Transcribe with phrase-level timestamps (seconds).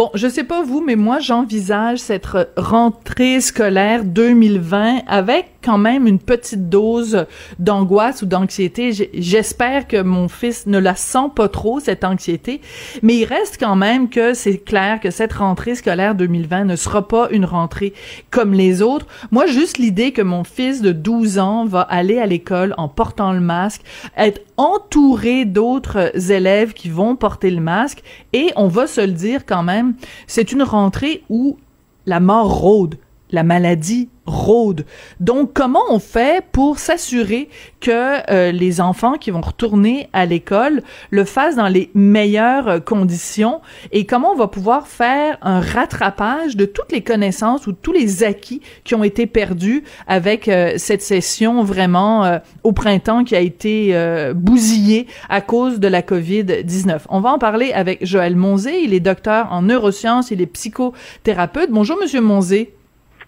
[0.00, 6.06] Bon, je sais pas vous, mais moi, j'envisage cette rentrée scolaire 2020 avec quand même
[6.06, 7.26] une petite dose
[7.58, 8.92] d'angoisse ou d'anxiété.
[9.12, 12.62] J'espère que mon fils ne la sent pas trop, cette anxiété,
[13.02, 17.06] mais il reste quand même que c'est clair que cette rentrée scolaire 2020 ne sera
[17.06, 17.92] pas une rentrée
[18.30, 19.06] comme les autres.
[19.30, 23.32] Moi, juste l'idée que mon fils de 12 ans va aller à l'école en portant
[23.32, 23.82] le masque,
[24.16, 29.44] être entouré d'autres élèves qui vont porter le masque, et on va se le dire
[29.44, 29.89] quand même,
[30.26, 31.58] c'est une rentrée où
[32.06, 32.96] la mort rôde,
[33.30, 34.86] la maladie rôde.
[35.18, 37.48] Donc, comment on fait pour s'assurer
[37.80, 42.78] que euh, les enfants qui vont retourner à l'école le fassent dans les meilleures euh,
[42.78, 43.60] conditions
[43.92, 48.22] et comment on va pouvoir faire un rattrapage de toutes les connaissances ou tous les
[48.22, 53.94] acquis qui ont été perdus avec euh, cette session vraiment au printemps qui a été
[54.34, 57.00] bousillée à cause de la COVID-19.
[57.08, 58.82] On va en parler avec Joël Monzé.
[58.82, 61.70] Il est docteur en neurosciences, il est psychothérapeute.
[61.70, 62.74] Bonjour, Monsieur Monzé.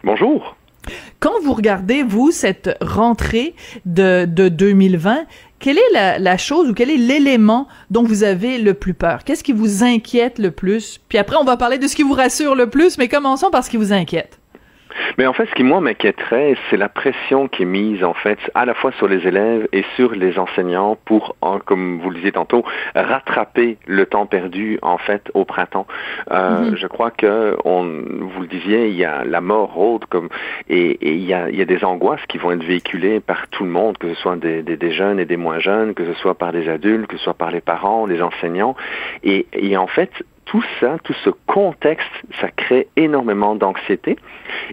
[0.04, 0.56] Bonjour.
[1.20, 3.54] Quand vous regardez, vous, cette rentrée
[3.86, 5.26] de, de 2020,
[5.60, 9.22] quelle est la, la, chose ou quel est l'élément dont vous avez le plus peur?
[9.22, 11.00] Qu'est-ce qui vous inquiète le plus?
[11.08, 13.64] Puis après, on va parler de ce qui vous rassure le plus, mais commençons par
[13.64, 14.41] ce qui vous inquiète.
[15.18, 18.38] Mais en fait, ce qui moi m'inquiéterait, c'est la pression qui est mise en fait
[18.54, 22.32] à la fois sur les élèves et sur les enseignants pour, comme vous le disiez
[22.32, 25.86] tantôt, rattraper le temps perdu en fait au printemps.
[26.30, 26.76] Euh, mm-hmm.
[26.76, 30.28] Je crois que on, vous le disiez, il y a la mort rôde comme
[30.68, 33.48] et, et il, y a, il y a des angoisses qui vont être véhiculées par
[33.48, 36.04] tout le monde, que ce soit des, des, des, jeunes et des moins jeunes, que
[36.04, 38.76] ce soit par des adultes, que ce soit par les parents, les enseignants,
[39.22, 40.10] et, et en fait
[40.52, 44.18] tout ça, tout ce contexte, ça crée énormément d'anxiété.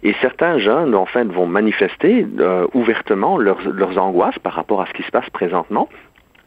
[0.03, 0.93] Et certains jeunes,
[1.29, 5.87] vont manifester euh, ouvertement leurs angoisses par rapport à ce qui se passe présentement.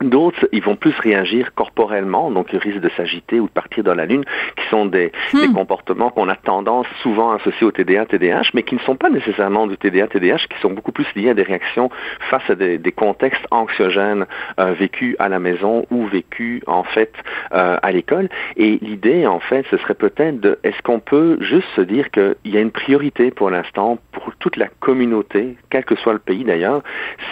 [0.03, 3.95] D'autres, ils vont plus réagir corporellement, donc ils risquent de s'agiter ou de partir dans
[3.95, 4.25] la lune,
[4.57, 5.55] qui sont des, des Hmm.
[5.55, 9.11] comportements qu'on a tendance souvent à associer au TDA, TDAH, mais qui ne sont pas
[9.11, 11.91] nécessairement du TDA, TDAH, qui sont beaucoup plus liés à des réactions
[12.31, 14.27] face à des, des contextes anxiogènes
[14.59, 17.13] euh, vécus à la maison ou vécus en fait
[17.55, 18.29] euh, à l'école.
[18.57, 22.35] Et l'idée, en fait, ce serait peut-être de, est-ce qu'on peut juste se dire qu'il
[22.45, 26.45] y a une priorité pour l'instant pour toute la communauté, quel que soit le pays
[26.45, 26.83] d'ailleurs,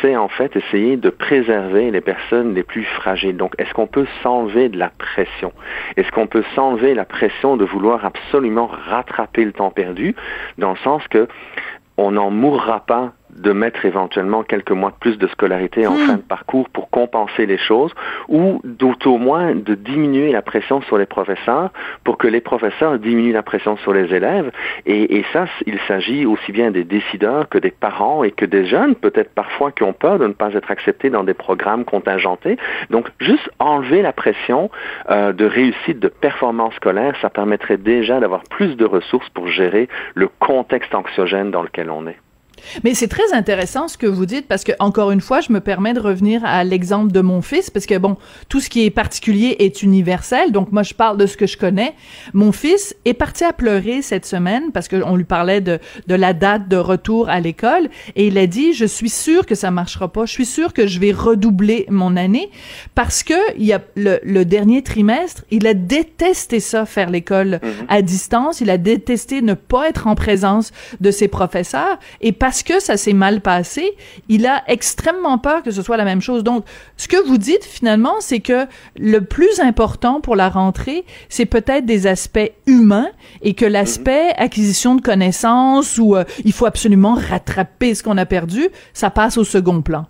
[0.01, 3.37] c'est en fait essayer de préserver les personnes plus fragiles.
[3.37, 5.53] Donc, est-ce qu'on peut s'enlever de la pression?
[5.97, 10.15] Est-ce qu'on peut s'enlever la pression de vouloir absolument rattraper le temps perdu,
[10.59, 11.29] dans le sens que
[11.97, 16.07] on n'en mourra pas de mettre éventuellement quelques mois de plus de scolarité en Hmm.
[16.07, 17.93] fin de parcours pour compenser les choses,
[18.29, 21.71] ou d'autant moins de diminuer la pression sur les professeurs
[22.05, 24.51] pour que les professeurs diminuent la pression sur les élèves.
[24.87, 28.67] Et, et ça, il s'agit aussi bien des décideurs que des parents et que des
[28.67, 32.57] jeunes, peut-être parfois qui ont peur de ne pas être acceptés dans des programmes contingentés.
[32.91, 34.71] Donc, juste enlever la pression
[35.11, 39.89] euh, de réussite, de performance scolaire, ça permettrait déjà d'avoir plus de ressources pour gérer
[40.15, 42.19] le contexte anxiogène dans lequel on est.
[42.85, 45.61] Mais c'est très intéressant ce que vous dites parce que encore une fois, je me
[45.61, 48.17] permets de revenir à l'exemple de mon fils parce que bon,
[48.49, 50.53] tout ce qui est particulier est universel.
[50.53, 51.95] Donc moi, je parle de ce que je connais.
[52.33, 56.15] Mon fils est parti à pleurer cette semaine parce que on lui parlait de de
[56.15, 59.71] la date de retour à l'école et il a dit je suis sûr que ça
[59.71, 60.27] marchera pas.
[60.27, 62.51] Je suis sûr que je vais redoubler mon année
[62.95, 67.61] parce que il y a le, le dernier trimestre, il a détesté ça faire l'école
[67.89, 68.61] à distance.
[68.61, 72.97] Il a détesté ne pas être en présence de ses professeurs et parce que ça
[72.97, 73.97] s'est mal passé,
[74.29, 76.43] il a extrêmement peur que ce soit la même chose.
[76.43, 76.65] Donc,
[76.97, 78.67] ce que vous dites finalement, c'est que
[78.99, 83.11] le plus important pour la rentrée, c'est peut-être des aspects humains
[83.43, 88.27] et que l'aspect acquisition de connaissances ou euh, il faut absolument rattraper ce qu'on a
[88.27, 90.07] perdu, ça passe au second plan.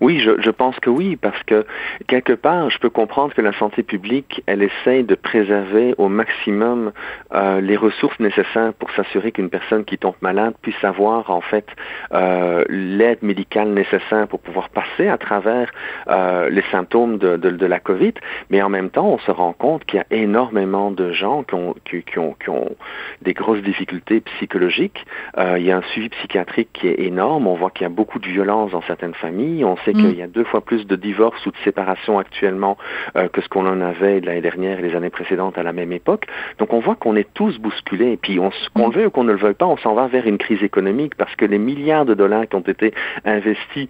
[0.00, 1.64] Oui, je, pense que oui, parce que
[2.06, 6.92] quelque part, je peux comprendre que la santé publique, elle essaye de préserver au maximum
[7.34, 11.66] euh, les ressources nécessaires pour s'assurer qu'une personne qui tombe malade puisse avoir en fait
[12.12, 15.70] euh, l'aide médicale nécessaire pour pouvoir passer à travers
[16.08, 18.14] euh, les symptômes de, la COVID.
[18.50, 21.54] Mais en même temps, on se rend compte qu'il y a énormément de gens qui
[21.54, 22.76] ont,
[23.22, 25.04] des grosses difficultés psychologiques.
[25.36, 27.46] il y a un suivi psychiatrique qui est énorme.
[27.46, 30.26] On voit qu'il y a beaucoup de violence dans certaines familles sait qu'il y a
[30.26, 32.76] deux fois plus de divorces ou de séparations actuellement
[33.16, 35.92] euh, que ce qu'on en avait l'année dernière et les années précédentes à la même
[35.92, 36.26] époque.
[36.58, 38.12] Donc on voit qu'on est tous bousculés.
[38.12, 38.38] Et puis
[38.74, 40.62] qu'on le veuille ou qu'on ne le veuille pas, on s'en va vers une crise
[40.62, 42.92] économique parce que les milliards de dollars qui ont été
[43.24, 43.88] investis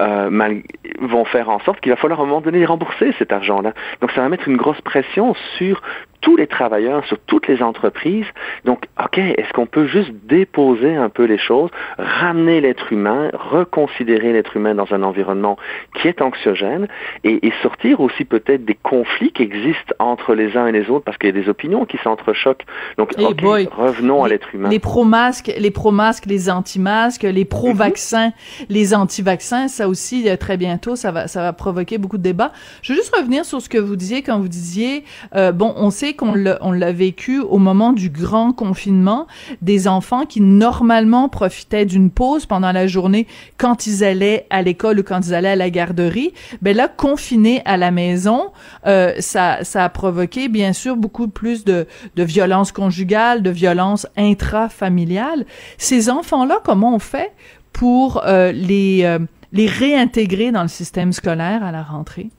[0.00, 0.62] euh, mal,
[1.00, 3.74] vont faire en sorte qu'il va falloir à un moment donné rembourser cet argent-là.
[4.00, 5.82] Donc ça va mettre une grosse pression sur
[6.24, 8.26] tous les travailleurs, sur toutes les entreprises.
[8.64, 11.68] Donc, OK, est-ce qu'on peut juste déposer un peu les choses,
[11.98, 15.33] ramener l'être humain, reconsidérer l'être humain dans un environnement
[15.94, 16.88] qui est anxiogène
[17.24, 21.16] et, sortir aussi peut-être des conflits qui existent entre les uns et les autres parce
[21.18, 22.64] qu'il y a des opinions qui s'entrechoquent.
[22.98, 24.68] Donc, eh revenons à l'être humain.
[24.68, 28.66] Les pro-masques, les pro-masques, les anti-masques, les pro-vaccins, mhm.
[28.68, 32.52] les anti-vaccins, ça aussi, euh, très bientôt, ça va, ça va provoquer beaucoup de débats.
[32.82, 35.04] Je veux juste revenir sur ce que vous disiez quand vous disiez,
[35.34, 39.26] euh, bon, on sait qu'on l'a vécu au moment du grand confinement,
[39.62, 43.26] des enfants qui normalement profitaient d'une pause pendant la journée
[43.58, 46.32] quand ils allaient à l'école ou quand ils allaient à la garderie,
[46.62, 48.52] ben là, confinés à la maison,
[48.86, 51.86] euh, ça, ça a provoqué bien sûr beaucoup plus de,
[52.16, 55.46] de violence conjugale, de violence intrafamiliale.
[55.78, 57.32] Ces enfants-là, comment on fait
[57.72, 59.18] pour euh, les, euh,
[59.52, 62.30] les réintégrer dans le système scolaire à la rentrée?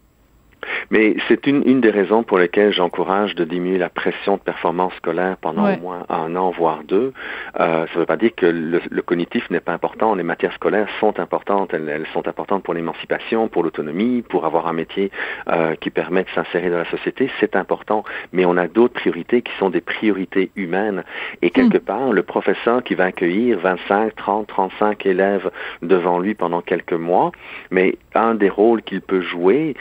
[0.90, 4.94] Mais c'est une, une des raisons pour lesquelles j'encourage de diminuer la pression de performance
[4.96, 7.14] scolaire pendant au moins un an, voire deux.
[7.60, 10.16] Euh, ça ne veut pas dire que le, le cognitif n'est pas important.
[10.16, 11.74] Les matières scolaires sont importantes.
[11.74, 15.12] Elles, elles sont importantes pour l'émancipation, pour l'autonomie, pour avoir un métier
[15.48, 17.30] euh, qui permet de s'insérer dans la société.
[17.40, 18.04] C'est important.
[18.34, 21.04] Mais on a d'autres priorités qui sont des priorités humaines.
[21.42, 21.82] Et quelque hmm.
[21.82, 25.50] part, le professeur qui va accueillir 25, 30, 35 élèves
[25.82, 27.32] devant lui pendant quelques mois,
[27.72, 29.76] mais un des rôles qu'il peut jouer,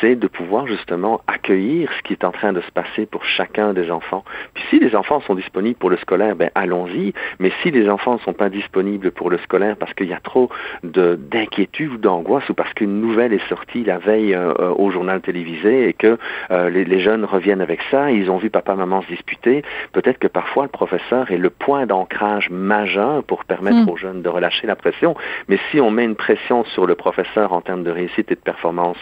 [0.00, 3.72] c'est de pouvoir justement accueillir ce qui est en train de se passer pour chacun
[3.72, 4.24] des enfants.
[4.54, 7.12] Puis si les enfants sont disponibles pour le scolaire, ben allons-y.
[7.38, 10.20] Mais si les enfants ne sont pas disponibles pour le scolaire parce qu'il y a
[10.20, 10.48] trop
[10.82, 15.20] d'inquiétude ou d'angoisse ou parce qu'une nouvelle est sortie la veille euh, euh, au journal
[15.20, 16.18] télévisé et que
[16.50, 19.62] euh, les, les, jeunes reviennent avec ça, ils ont vu papa maman se disputer,
[19.92, 23.88] peut-être que parfois le professeur est le point d'ancrage majeur pour permettre hmm.
[23.88, 25.14] aux jeunes de relâcher la pression.
[25.48, 28.40] Mais si on met une pression sur le professeur en termes de réussite et de
[28.40, 28.98] performance,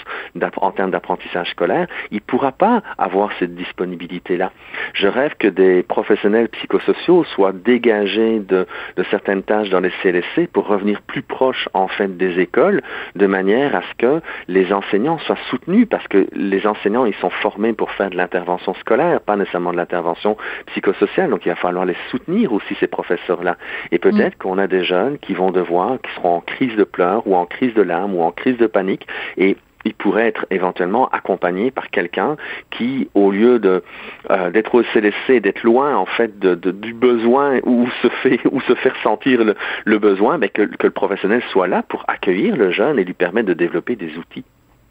[0.56, 4.52] en termes d'apprentissage, scolaire, il ne pourra pas avoir cette disponibilité-là.
[4.94, 8.66] Je rêve que des professionnels psychosociaux soient dégagés de,
[8.96, 12.82] de, certaines tâches dans les CLSC pour revenir plus proche en fait des écoles,
[13.16, 17.30] de manière à ce que les enseignants soient soutenus, parce que les enseignants, ils sont
[17.30, 20.36] formés pour faire de l'intervention scolaire, pas nécessairement de l'intervention
[20.66, 23.56] psychosociale, donc il va falloir les soutenir aussi, ces professeurs-là.
[23.92, 24.38] Et peut-être mm.
[24.38, 27.46] qu'on a des jeunes qui vont devoir, qui seront en crise de pleurs ou en
[27.46, 29.06] crise de larmes ou en crise de panique,
[29.36, 32.36] et il pourrait être éventuellement accompagné par quelqu'un
[32.70, 33.82] qui, au lieu de
[34.30, 39.40] euh, d'être au CLSC, d'être loin en fait du besoin ou se faire sentir
[39.84, 43.48] le, besoin, ben, que, le professionnel soit là pour accueillir le jeune et lui permettre
[43.48, 44.44] de développer des outils.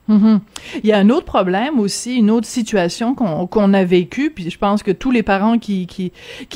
[0.09, 0.39] Mm-hmm.
[0.83, 4.57] Il y a un autre problème aussi, une autre situation qu'on a vécue, puis je
[4.57, 6.11] pense que tous les parents qui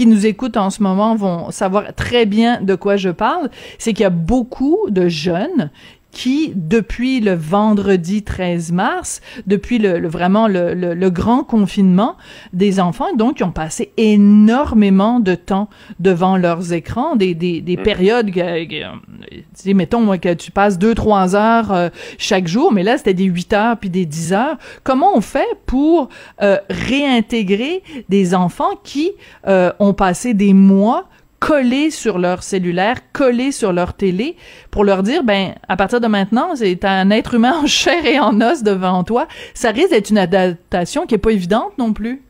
[0.06, 4.04] nous écoutent en ce moment vont savoir très bien de quoi je parle, c'est qu'il
[4.04, 5.70] y a beaucoup de jeunes
[6.12, 12.18] qui, depuis le vendredi 13 mars, depuis le, vraiment le, le, grand confinement
[12.54, 15.70] des enfants, donc ils ont passé énormément de temps
[16.00, 17.84] devant leurs écrans, des, des, des mm.
[17.84, 22.98] périodes, que, mettons moi, que tu passes deux, trois heures euh, chaque jour, mais là
[22.98, 24.58] c'était des huit heures puis des dix heures.
[24.84, 26.10] Comment on fait pour
[26.42, 29.12] euh, réintégrer des enfants qui
[29.48, 31.08] euh, ont passé des mois
[31.42, 34.38] collés sur leur cellulaire, collés sur leur télé,
[34.70, 38.20] pour leur dire, ben, à partir de maintenant, c'est un être humain en chair et
[38.20, 39.28] en os devant toi.
[39.54, 42.22] Ça risque d'être une adaptation qui est pas évidente non plus.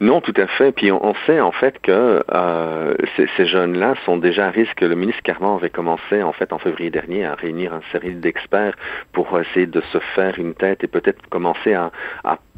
[0.00, 0.72] Non, tout à fait.
[0.72, 4.80] Puis on, sait en fait que euh, ces, jeunes-là sont déjà à risque.
[4.80, 8.74] Le ministre Carman avait commencé en fait en février dernier à réunir un série d'experts
[9.12, 11.90] pour essayer de se faire une tête et peut-être commencer à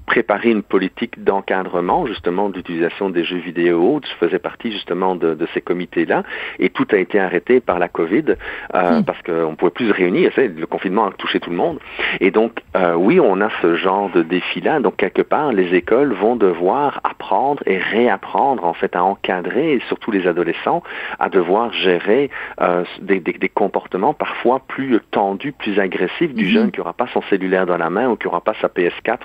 [0.06, 4.00] préparer une politique d'encadrement justement d'utilisation des jeux vidéo.
[4.04, 6.22] Je faisais partie justement de, de ces comités-là
[6.58, 8.36] et tout a été arrêté par la COVID
[8.74, 9.04] euh, hmm.
[9.04, 10.30] parce qu'on ne pouvait plus se réunir.
[10.36, 11.78] Le confinement a touché tout le monde.
[12.20, 14.80] Et donc, euh, oui, on a ce genre de défi-là.
[14.80, 17.23] Donc, quelque part, les écoles vont devoir apprendre
[17.66, 20.82] et réapprendre en fait à encadrer, et surtout les adolescents,
[21.18, 26.48] à devoir gérer euh, des, des, des, comportements parfois plus tendus, plus agressifs du hmm.
[26.48, 29.18] jeune qui n'aura pas son cellulaire dans la main ou qui n'aura pas sa PS4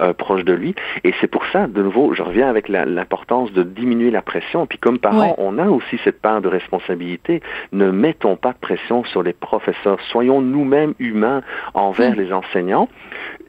[0.00, 0.74] euh, proche de lui.
[1.04, 4.66] Et c'est pour ça, de nouveau, je reviens avec l'importance de diminuer la pression.
[4.66, 7.42] Puis comme parents, on a aussi cette part de responsabilité.
[7.72, 9.98] Ne mettons pas de pression sur les professeurs.
[10.10, 11.42] Soyons nous-mêmes humains
[11.74, 12.20] envers mm.
[12.20, 12.88] les enseignants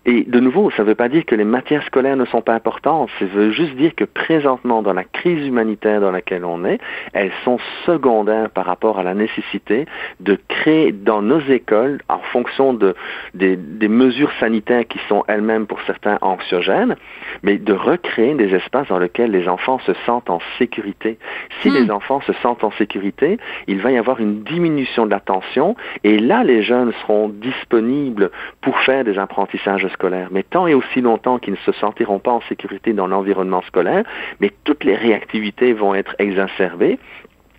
[0.06, 2.54] Et de nouveau, ça ne veut pas dire que les matières scolaires ne sont pas
[2.54, 6.80] importantes, ça veut juste dire que présentement, dans la crise humanitaire dans laquelle on est,
[7.12, 9.86] elles sont secondaires par rapport à la nécessité
[10.22, 12.96] de créer dans nos écoles, en fonction de,
[13.34, 16.96] des, des mesures sanitaires qui sont elles-mêmes pour certains anxiogènes,
[17.44, 21.18] mais de recréer des espaces dans lesquels les enfants se sentent en sécurité.
[21.62, 25.20] Si les enfants se sentent en sécurité, il va y avoir une diminution de la
[25.20, 28.32] tension et là, les jeunes seront disponibles
[28.62, 30.30] pour faire des apprentissages scolaires.
[30.32, 34.04] Mais tant et aussi longtemps qu'ils ne se sentiront pas en sécurité dans l'environnement scolaire,
[34.40, 36.98] mais toutes les réactivités vont être exacerbées.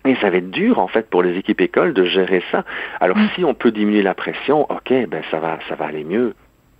[0.05, 2.63] Et ça va être dur, en fait, pour les équipes écoles de gérer ça.
[2.99, 3.29] Alors, mm.
[3.35, 6.33] si on peut diminuer la pression, OK, ben, ça va, ça va aller mieux.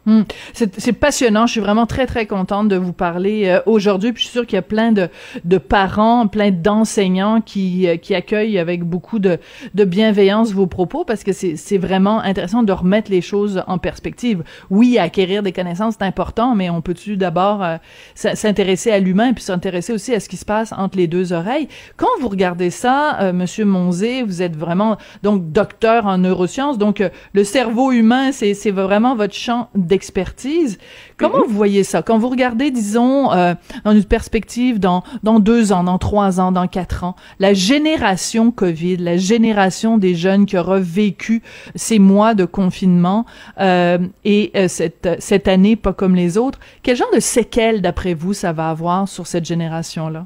[0.06, 0.22] Hmm.
[0.54, 1.46] C'est passionnant.
[1.46, 4.14] Je suis vraiment très, très contente de vous parler euh, aujourd'hui.
[4.14, 5.10] Puis je suis sûre qu'il y a plein de,
[5.44, 9.38] de parents, plein d'enseignants qui, euh, qui accueillent avec beaucoup de,
[9.74, 14.44] de bienveillance vos propos parce que c'est vraiment intéressant de remettre les choses en perspective.
[14.70, 17.76] Oui, acquérir des connaissances, c'est important, mais on peut-tu d'abord euh,
[18.16, 21.68] s'intéresser à l'humain puis s'intéresser aussi à ce qui se passe entre les deux oreilles?
[21.98, 27.04] Quand vous regardez ça, Monsieur Monzé, vous êtes vraiment donc docteur en neurosciences, donc
[27.34, 30.80] le cerveau humain, c'est vraiment votre champ d'expertise expertise.
[31.18, 31.44] Comment mhm.
[31.48, 32.02] vous voyez ça?
[32.02, 33.54] Quand vous regardez, disons, euh,
[33.84, 38.52] dans une perspective dans dans deux ans, dans trois ans, dans quatre ans, la génération
[38.52, 41.42] Covid, la génération des jeunes qui aura vécu
[41.76, 43.26] ces mois de confinement
[43.60, 48.14] euh, et euh, cette cette année pas comme les autres, quel genre de séquelles d'après
[48.14, 50.26] vous ça va avoir sur cette génération là?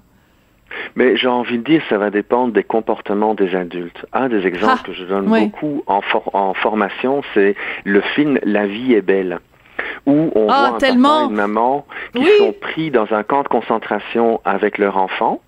[0.95, 4.05] Mais j'ai envie de dire, ça va dépendre des comportements des adultes.
[4.11, 6.01] Un des exemples ah, que je donne beaucoup en,
[6.33, 9.39] en formation, c'est le film La vie est belle
[10.05, 11.09] où on ah, voit un tellement.
[11.09, 11.85] papa et une maman
[12.15, 15.41] qui sont pris dans un camp de concentration avec leur enfant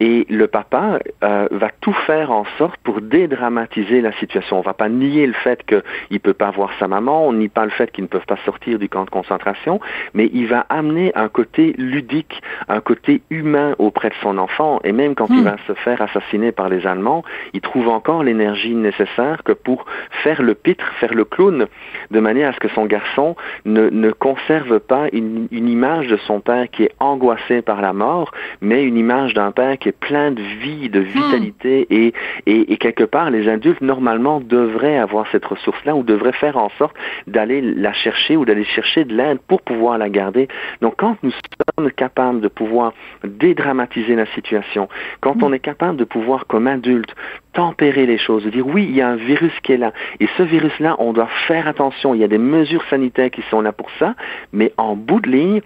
[0.00, 4.58] et le papa euh, va tout faire en sorte pour dédramatiser la situation.
[4.58, 7.48] On va pas nier le fait qu'il ne peut pas voir sa maman, on nie
[7.48, 9.80] pas le fait qu'ils ne peuvent pas sortir du camp de concentration,
[10.14, 14.80] mais il va amener un côté ludique, un côté humain auprès de son enfant.
[14.84, 15.44] Et même quand il hmm.
[15.44, 19.86] va se faire assassiner par les Allemands, il trouve encore l'énergie nécessaire que pour
[20.22, 21.66] faire le pitre, faire le clown,
[22.10, 26.16] de manière à ce que son garçon ne, ne conserve pas une, une image de
[26.16, 29.98] son père qui est angoissé par la mort, mais une image d'un père qui est
[29.98, 31.04] plein de vie, de hmm.
[31.04, 32.14] vitalité, et,
[32.46, 36.94] et, quelque part, les adultes, normalement, devraient avoir cette ressource-là ou devraient faire en sorte
[37.26, 40.46] d'aller la chercher ou d'aller chercher de l'aide pour pouvoir la garder.
[40.82, 41.32] Donc, quand nous
[41.76, 42.92] sommes capables de pouvoir
[43.24, 44.88] dédramatiser la situation,
[45.20, 45.44] quand hmm.
[45.44, 47.12] on est capable de pouvoir, comme adulte,
[47.52, 50.28] tempérer les choses, de dire oui, il y a un virus qui est là, et
[50.36, 53.72] ce virus-là, on doit faire attention, il y a des mesures sanitaires qui sont là
[53.72, 54.14] pour ça,
[54.52, 55.60] mais en bout de ligne,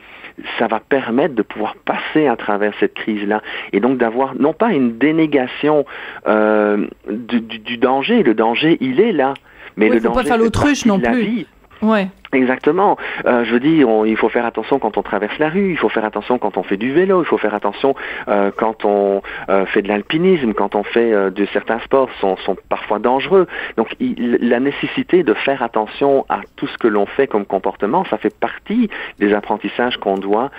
[0.59, 3.43] ça va permettre de pouvoir passer à travers cette crise-là
[3.73, 5.85] et donc d'avoir non pas une dénégation
[6.27, 9.35] euh, du, du, danger, le danger il est là,
[9.77, 11.47] mais le danger pas faire l'autruche non plus.
[11.83, 12.09] Ouais.
[12.33, 12.97] Exactement.
[13.25, 15.89] Euh, je veux dire, il faut faire attention quand on traverse la rue, il faut
[15.89, 17.95] faire attention quand on fait du vélo, il faut faire attention
[18.29, 22.57] euh, quand on euh, fait de l'alpinisme, quand on fait de certains sports sont, sont
[22.69, 23.47] parfois dangereux.
[23.77, 28.19] Donc la nécessité de faire attention à tout ce que l'on fait comme comportement, ça
[28.19, 30.51] fait partie des apprentissages qu'on doit,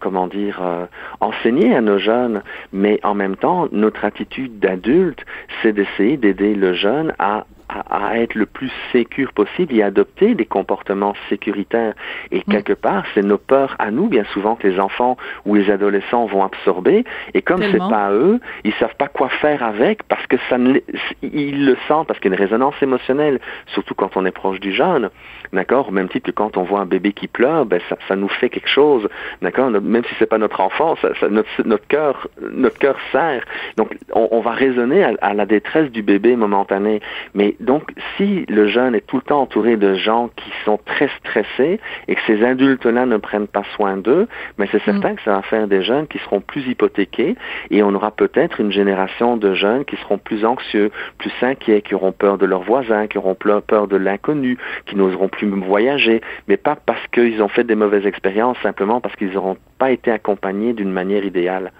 [0.00, 0.60] comment dire,
[1.20, 2.42] enseigner à nos jeunes.
[2.72, 5.24] Mais en même temps, notre attitude d'adulte,
[5.62, 7.44] c'est d'essayer d'aider le jeune à
[7.90, 11.94] à, être le plus sécure possible et adopter des comportements sécuritaires.
[12.30, 12.50] Et mm.
[12.50, 16.26] quelque part, c'est nos peurs à nous, bien souvent, que les enfants ou les adolescents
[16.26, 17.04] vont absorber.
[17.34, 20.80] Et comme c'est pas eux, ils savent pas quoi faire avec parce que ça ne,
[21.22, 24.60] ils le sentent parce qu'il y a une résonance émotionnelle, surtout quand on est proche
[24.60, 25.10] du jeune.
[25.52, 25.88] D'accord?
[25.88, 28.28] Au même titre que quand on voit un bébé qui pleure, ben, ça, ça nous
[28.28, 29.08] fait quelque chose.
[29.42, 29.70] D'accord?
[29.70, 33.44] Même si c'est pas notre enfant, ça, ça, notre, notre cœur, notre cœur serre.
[33.76, 37.00] Donc, on, on va raisonner à, à, la détresse du bébé momentané.
[37.34, 41.08] Mais donc, si le jeune est tout le temps entouré de gens qui sont très
[41.18, 44.26] stressés et que ces adultes-là ne prennent pas soin d'eux,
[44.58, 44.92] mais c'est mm.
[44.92, 47.36] certain que ça va faire des jeunes qui seront plus hypothéqués
[47.70, 51.94] et on aura peut-être une génération de jeunes qui seront plus anxieux, plus inquiets, qui
[51.94, 56.56] auront peur de leurs voisins, qui auront peur de l'inconnu, qui n'oseront plus voyager, mais
[56.56, 60.72] pas parce qu'ils ont fait des mauvaises expériences, simplement parce qu'ils n'auront pas été accompagnés
[60.72, 61.72] d'une manière idéale.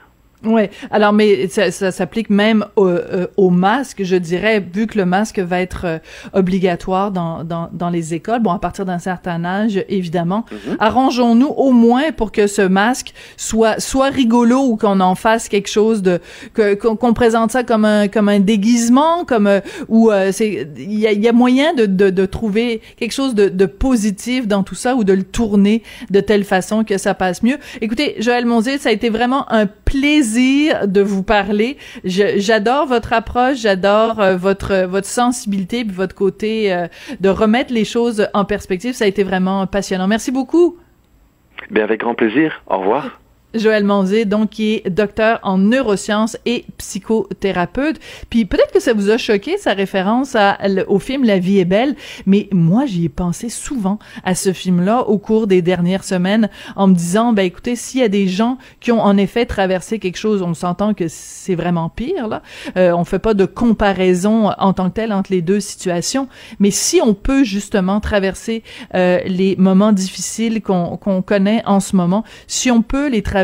[0.44, 0.70] Ouais.
[0.90, 5.04] Alors, mais ça, ça s'applique même au, euh, au, masque, je dirais, vu que le
[5.04, 5.98] masque va être euh,
[6.32, 8.40] obligatoire dans, dans, dans, les écoles.
[8.40, 10.46] Bon, à partir d'un certain âge, évidemment.
[10.50, 10.76] Mhm.
[10.78, 15.68] Arrangeons-nous au moins pour que ce masque soit soit rigolo ou qu'on en fasse quelque
[15.68, 16.20] chose de
[16.54, 21.06] que qu'on présente ça comme un comme un déguisement, comme euh, ou c'est il y
[21.06, 24.74] a, y a, moyen de, de, de trouver quelque chose de, de positif dans tout
[24.74, 27.58] ça ou de le tourner de telle façon que ça passe mieux.
[27.80, 31.76] Écoutez, Joël Monzier, ça a été vraiment un plaisir de vous parler.
[32.04, 36.86] J'adore votre approche, j'adore euh, votre votre sensibilité puis votre côté euh,
[37.18, 38.94] de remettre les choses en perspective.
[38.94, 40.06] Ça a été vraiment passionnant.
[40.06, 40.76] Merci beaucoup.
[41.70, 42.62] Bien, avec grand plaisir.
[42.68, 43.19] Au revoir.
[43.54, 47.98] Joël Monzé, donc qui est docteur en neurosciences et psychothérapeute.
[48.30, 50.36] Puis peut-être que ça vous a choqué sa référence
[50.86, 55.02] au film La vie est belle, mais moi j'y ai pensé souvent à ce film-là
[55.08, 58.58] au cours des dernières semaines en me disant ben écoutez s'il y a des gens
[58.80, 62.42] qui ont en effet traversé quelque chose, on s'entend que c'est vraiment pire là.
[62.76, 66.28] Euh, on fait pas de comparaison en tant que telle entre les deux situations,
[66.58, 68.62] mais si on peut justement traverser
[68.94, 73.39] euh, les moments difficiles qu'on qu'on connaît en ce moment, si on peut les traverser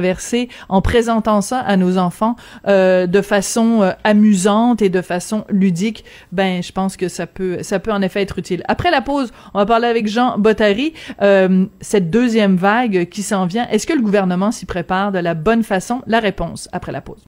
[0.69, 2.37] en présentant ça à nos enfants
[2.67, 7.63] euh, de façon euh, amusante et de façon ludique, ben je pense que ça peut
[7.63, 8.63] ça peut en effet être utile.
[8.69, 10.93] Après la pause, on va parler avec Jean Bottary.
[11.23, 15.35] Euh, cette deuxième vague qui s'en vient, est-ce que le gouvernement s'y prépare de la
[15.35, 16.03] bonne façon?
[16.07, 17.25] La réponse après la pause.